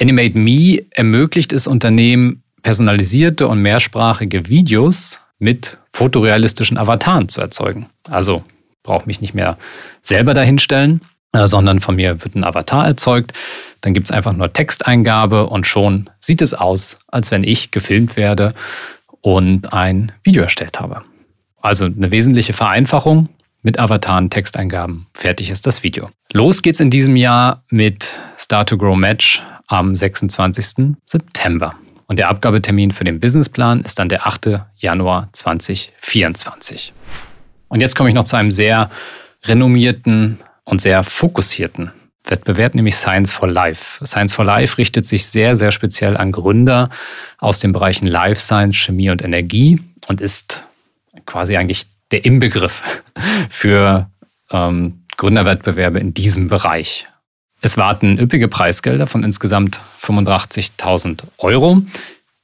Animate 0.00 0.38
Me 0.38 0.84
ermöglicht 0.90 1.52
es 1.52 1.66
Unternehmen, 1.66 2.42
personalisierte 2.62 3.46
und 3.48 3.62
mehrsprachige 3.62 4.48
Videos 4.48 5.20
mit 5.38 5.78
fotorealistischen 5.92 6.78
Avataren 6.78 7.28
zu 7.28 7.40
erzeugen. 7.40 7.86
Also 8.04 8.44
brauche 8.82 9.06
mich 9.06 9.20
nicht 9.20 9.34
mehr 9.34 9.58
selber 10.02 10.34
dahinstellen, 10.34 11.00
sondern 11.44 11.80
von 11.80 11.96
mir 11.96 12.24
wird 12.24 12.34
ein 12.34 12.44
Avatar 12.44 12.86
erzeugt. 12.86 13.32
Dann 13.80 13.94
gibt 13.94 14.08
es 14.08 14.12
einfach 14.12 14.32
nur 14.32 14.52
Texteingabe 14.52 15.46
und 15.46 15.66
schon 15.66 16.10
sieht 16.18 16.42
es 16.42 16.54
aus, 16.54 16.98
als 17.08 17.30
wenn 17.30 17.44
ich 17.44 17.70
gefilmt 17.70 18.16
werde 18.16 18.54
und 19.20 19.72
ein 19.72 20.12
Video 20.24 20.42
erstellt 20.42 20.80
habe. 20.80 21.02
Also 21.60 21.84
eine 21.84 22.10
wesentliche 22.10 22.52
Vereinfachung 22.52 23.28
mit 23.62 23.78
Avataren, 23.78 24.30
Texteingaben. 24.30 25.06
Fertig 25.12 25.50
ist 25.50 25.66
das 25.66 25.82
Video. 25.82 26.10
Los 26.32 26.62
geht's 26.62 26.80
in 26.80 26.90
diesem 26.90 27.16
Jahr 27.16 27.64
mit 27.68 28.14
Start 28.38 28.68
to 28.68 28.78
Grow 28.78 28.96
Match 28.96 29.42
am 29.66 29.96
26. 29.96 30.96
September. 31.04 31.74
Und 32.06 32.18
der 32.18 32.28
Abgabetermin 32.28 32.92
für 32.92 33.04
den 33.04 33.18
Businessplan 33.18 33.80
ist 33.82 33.98
dann 33.98 34.08
der 34.08 34.26
8. 34.26 34.60
Januar 34.76 35.28
2024. 35.32 36.92
Und 37.68 37.80
jetzt 37.80 37.96
komme 37.96 38.08
ich 38.08 38.14
noch 38.14 38.24
zu 38.24 38.36
einem 38.36 38.52
sehr 38.52 38.90
renommierten 39.44 40.38
und 40.66 40.82
sehr 40.82 41.02
fokussierten 41.02 41.92
Wettbewerb, 42.24 42.74
nämlich 42.74 42.96
Science 42.96 43.32
for 43.32 43.48
Life. 43.48 44.04
Science 44.04 44.34
for 44.34 44.44
Life 44.44 44.76
richtet 44.78 45.06
sich 45.06 45.26
sehr, 45.26 45.56
sehr 45.56 45.70
speziell 45.70 46.16
an 46.16 46.32
Gründer 46.32 46.90
aus 47.38 47.60
den 47.60 47.72
Bereichen 47.72 48.06
Life 48.06 48.40
Science, 48.40 48.76
Chemie 48.76 49.10
und 49.10 49.22
Energie 49.22 49.80
und 50.08 50.20
ist 50.20 50.64
quasi 51.24 51.56
eigentlich 51.56 51.86
der 52.10 52.24
Inbegriff 52.24 53.02
für 53.50 54.10
ähm, 54.50 55.04
Gründerwettbewerbe 55.16 55.98
in 55.98 56.12
diesem 56.12 56.48
Bereich. 56.48 57.06
Es 57.62 57.76
warten 57.76 58.18
üppige 58.18 58.48
Preisgelder 58.48 59.06
von 59.06 59.24
insgesamt 59.24 59.80
85.000 60.00 61.22
Euro. 61.38 61.82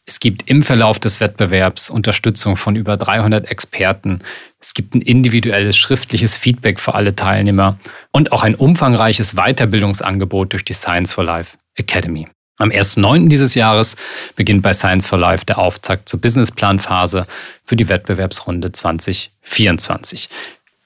Es 0.05 0.19
gibt 0.19 0.51
im 0.51 0.63
Verlauf 0.63 0.99
des 0.99 1.21
Wettbewerbs 1.21 1.89
Unterstützung 1.89 2.57
von 2.57 2.75
über 2.75 2.97
300 2.97 3.49
Experten. 3.49 4.21
Es 4.61 4.75
gibt 4.75 4.95
ein 4.95 5.01
individuelles 5.01 5.77
schriftliches 5.77 6.37
Feedback 6.37 6.81
für 6.81 6.95
alle 6.95 7.15
Teilnehmer 7.15 7.79
und 8.11 8.33
auch 8.33 8.43
ein 8.43 8.57
umfangreiches 8.57 9.35
Weiterbildungsangebot 9.35 10.53
durch 10.53 10.65
die 10.65 10.75
Science 10.75 11.13
for 11.13 11.25
Life 11.25 11.57
Academy. 11.77 12.27
Am 12.59 12.71
1.9. 12.71 13.29
dieses 13.29 13.55
Jahres 13.55 13.97
beginnt 14.37 14.63
bei 14.63 14.73
Science 14.73 15.07
for 15.07 15.19
Life 15.19 15.45
der 15.47 15.59
Auftakt 15.59 16.09
zur 16.09 16.21
Businessplanphase 16.21 17.27
für 17.65 17.77
die 17.77 17.89
Wettbewerbsrunde 17.89 18.73
2024. 18.73 20.29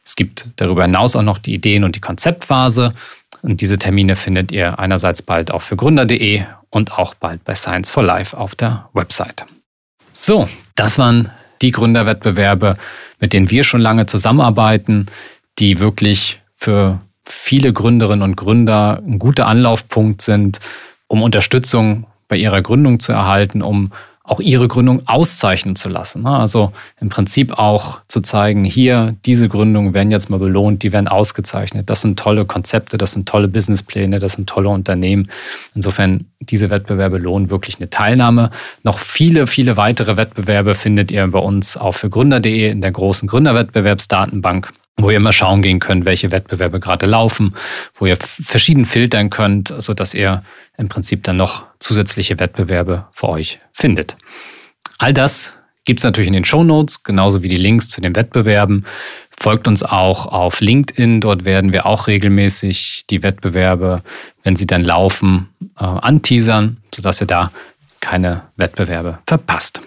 Es 0.05 0.15
gibt 0.15 0.47
darüber 0.57 0.83
hinaus 0.83 1.17
auch 1.17 1.23
noch 1.23 1.39
die 1.39 1.55
Ideen- 1.55 1.85
und 1.85 1.97
die 1.97 2.01
Konzeptphase. 2.01 2.95
Und 3.43 3.61
diese 3.61 3.79
Termine 3.79 4.15
findet 4.15 4.53
ihr 4.53 4.79
einerseits 4.79 5.21
bald 5.23 5.51
auch 5.51 5.63
für 5.63 5.77
gründer.de 5.77 6.45
und 6.71 6.93
auch 6.93 7.15
bald 7.15 7.45
bei 7.45 7.55
Science 7.55 7.91
for 7.91 8.03
Life 8.03 8.37
auf 8.37 8.55
der 8.55 8.89
Website. 8.93 9.47
So, 10.13 10.49
das 10.75 10.99
waren 10.99 11.31
die 11.63 11.71
Gründerwettbewerbe, 11.71 12.77
mit 13.21 13.33
denen 13.33 13.51
wir 13.51 13.65
schon 13.65 13.81
lange 13.81 14.07
zusammenarbeiten, 14.07 15.07
die 15.59 15.79
wirklich 15.79 16.41
für 16.57 17.01
viele 17.25 17.73
Gründerinnen 17.73 18.23
und 18.23 18.37
Gründer 18.37 19.03
ein 19.07 19.19
guter 19.19 19.47
Anlaufpunkt 19.47 20.23
sind, 20.23 20.61
um 21.09 21.23
Unterstützung 21.23 22.07
bei 22.29 22.37
ihrer 22.37 22.63
Gründung 22.63 23.01
zu 23.01 23.13
erhalten, 23.13 23.63
um 23.63 23.93
auch 24.27 24.41
ihre 24.41 24.67
Gründung 24.69 25.03
auszeichnen 25.07 25.77
zu 25.77 25.89
lassen. 25.89 26.23
Ne? 26.23 26.31
Also 26.31 26.73
im 27.01 27.09
Prinzip 27.09 27.59
auch 27.59 28.01
zu 28.09 28.21
zeigen, 28.21 28.65
hier, 28.65 29.15
diese 29.25 29.49
Gründungen 29.49 29.95
werden 29.95 30.11
jetzt 30.11 30.31
mal 30.31 30.39
belohnt, 30.39 30.83
die 30.83 30.93
werden 30.93 31.09
ausgezeichnet. 31.09 31.89
Das 31.89 32.03
sind 32.03 32.19
tolle 32.19 32.45
Konzepte, 32.45 32.99
das 32.99 33.13
sind 33.13 33.29
tolle 33.29 33.49
Businesspläne, 33.49 34.19
das 34.19 34.33
sind 34.33 34.49
tolle 34.49 34.69
Unternehmen. 34.69 35.31
Insofern, 35.75 36.27
diese 36.41 36.71
Wettbewerbe 36.71 37.19
lohnen 37.19 37.51
wirklich 37.51 37.79
eine 37.79 37.89
Teilnahme. 37.89 38.51
Noch 38.83 38.99
viele, 38.99 39.47
viele 39.47 39.77
weitere 39.77 40.17
Wettbewerbe 40.17 40.75
findet 40.75 41.11
ihr 41.13 41.27
bei 41.29 41.39
uns 41.39 41.77
auch 41.77 41.93
für 41.93 42.11
gründer.de 42.11 42.71
in 42.71 42.81
der 42.81 42.93
großen 42.93 43.29
Gründerwettbewerbsdatenbank 43.29 44.73
wo 44.97 45.11
ihr 45.11 45.19
immer 45.19 45.33
schauen 45.33 45.63
gehen 45.63 45.79
könnt, 45.79 46.05
welche 46.05 46.33
Wettbewerbe 46.33 46.81
gerade 46.81 47.07
laufen, 47.07 47.55
wo 47.95 48.07
ihr 48.07 48.17
verschieden 48.17 48.87
filtern 48.87 49.31
könnt, 49.31 49.75
sodass 49.77 50.15
ihr 50.15 50.43
im 50.79 50.89
Prinzip 50.89 51.23
dann 51.25 51.37
noch 51.37 51.65
zusätzliche 51.79 52.39
Wettbewerbe 52.39 53.07
für 53.13 53.29
euch 53.29 53.61
findet. 53.73 54.17
All 54.99 55.13
das 55.13 55.57
Gibt 55.87 56.01
es 56.01 56.05
natürlich 56.05 56.27
in 56.27 56.35
den 56.35 56.45
Show 56.45 56.65
Notes, 56.65 57.05
genauso 57.05 57.45
wie 57.45 57.49
die 57.49 57.57
Links 57.57 57.91
zu 57.91 58.01
den 58.01 58.17
Wettbewerben. 58.17 58.85
Folgt 59.39 59.69
uns 59.69 59.85
auch 59.85 60.27
auf 60.27 60.61
LinkedIn. 60.61 61.21
Dort 61.21 61.45
werden 61.45 61.73
wir 61.73 61.87
auch 61.87 62.09
regelmäßig 62.09 63.05
die 63.09 63.23
Wettbewerbe, 63.23 64.03
wenn 64.43 64.57
sie 64.57 64.67
dann 64.67 64.83
laufen, 64.83 65.49
äh, 65.79 65.85
anteasern, 65.85 66.79
sodass 66.93 67.21
ihr 67.21 67.29
da 67.29 67.53
keine 68.01 68.43
Wettbewerbe 68.57 69.21
verpasst. 69.27 69.81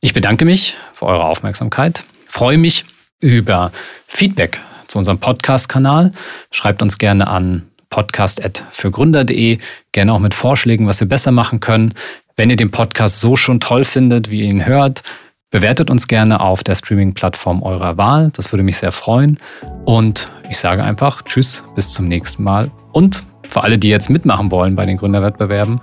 Ich 0.00 0.12
bedanke 0.12 0.44
mich 0.44 0.76
für 0.92 1.06
eure 1.06 1.24
Aufmerksamkeit. 1.24 2.04
Freue 2.28 2.58
mich 2.58 2.84
über 3.22 3.72
Feedback 4.06 4.60
zu 4.86 4.98
unserem 4.98 5.18
Podcast-Kanal. 5.18 6.12
Schreibt 6.50 6.82
uns 6.82 6.98
gerne 6.98 7.28
an 7.28 7.62
podcast.fürgründer.de, 7.88 9.58
gerne 9.92 10.12
auch 10.12 10.18
mit 10.18 10.34
Vorschlägen, 10.34 10.86
was 10.86 11.00
wir 11.00 11.08
besser 11.08 11.30
machen 11.30 11.60
können. 11.60 11.94
Wenn 12.36 12.50
ihr 12.50 12.56
den 12.56 12.70
Podcast 12.70 13.20
so 13.20 13.36
schon 13.36 13.60
toll 13.60 13.84
findet, 13.84 14.30
wie 14.30 14.40
ihr 14.40 14.46
ihn 14.46 14.66
hört, 14.66 15.02
bewertet 15.50 15.90
uns 15.90 16.08
gerne 16.08 16.40
auf 16.40 16.64
der 16.64 16.74
Streaming-Plattform 16.74 17.62
eurer 17.62 17.96
Wahl. 17.98 18.30
Das 18.34 18.52
würde 18.52 18.62
mich 18.62 18.78
sehr 18.78 18.92
freuen. 18.92 19.38
Und 19.84 20.28
ich 20.50 20.58
sage 20.58 20.82
einfach 20.82 21.22
Tschüss, 21.22 21.64
bis 21.74 21.92
zum 21.92 22.08
nächsten 22.08 22.42
Mal. 22.42 22.70
Und 22.92 23.22
für 23.48 23.62
alle, 23.62 23.78
die 23.78 23.88
jetzt 23.88 24.10
mitmachen 24.10 24.50
wollen 24.50 24.74
bei 24.74 24.86
den 24.86 24.96
Gründerwettbewerben, 24.96 25.80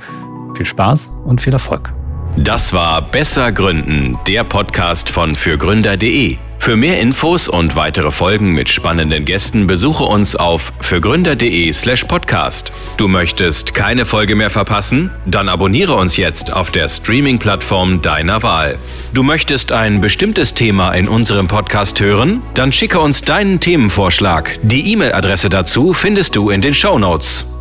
viel 0.57 0.65
Spaß 0.65 1.13
und 1.25 1.39
viel 1.41 1.53
Erfolg. 1.53 1.93
Das 2.35 2.73
war 2.73 3.01
Besser 3.01 3.51
Gründen, 3.51 4.17
der 4.27 4.43
Podcast 4.43 5.09
von 5.09 5.35
fürgründer.de. 5.35 6.48
Für 6.59 6.75
mehr 6.75 6.99
Infos 6.99 7.47
und 7.47 7.75
weitere 7.75 8.11
Folgen 8.11 8.51
mit 8.51 8.69
spannenden 8.69 9.25
Gästen 9.25 9.65
besuche 9.65 10.03
uns 10.03 10.35
auf 10.35 10.71
fürgründer.de/slash 10.81 12.03
podcast. 12.03 12.73
Du 12.97 13.07
möchtest 13.07 13.73
keine 13.73 14.05
Folge 14.05 14.35
mehr 14.35 14.49
verpassen? 14.49 15.09
Dann 15.25 15.49
abonniere 15.49 15.95
uns 15.95 16.17
jetzt 16.17 16.53
auf 16.53 16.69
der 16.69 16.87
Streaming-Plattform 16.89 18.01
deiner 18.01 18.43
Wahl. 18.43 18.77
Du 19.13 19.23
möchtest 19.23 19.71
ein 19.71 20.01
bestimmtes 20.01 20.53
Thema 20.53 20.91
in 20.91 21.07
unserem 21.07 21.47
Podcast 21.47 22.01
hören? 22.01 22.43
Dann 22.53 22.71
schicke 22.71 22.99
uns 22.99 23.21
deinen 23.21 23.59
Themenvorschlag. 23.59 24.59
Die 24.61 24.91
E-Mail-Adresse 24.91 25.49
dazu 25.49 25.93
findest 25.93 26.35
du 26.35 26.49
in 26.51 26.61
den 26.61 26.75
Show 26.75 26.99
Notes. 26.99 27.58